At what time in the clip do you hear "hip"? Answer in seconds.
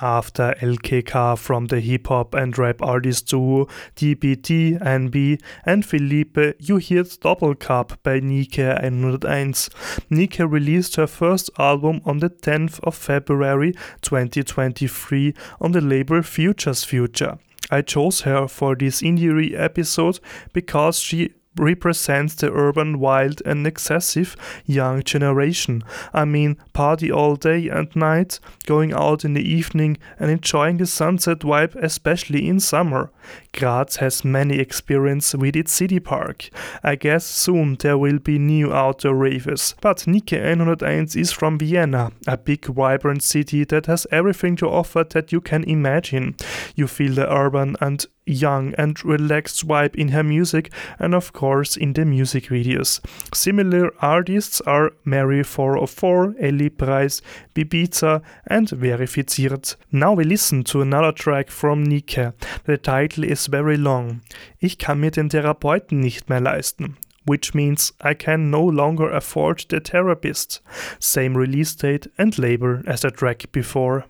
1.80-2.06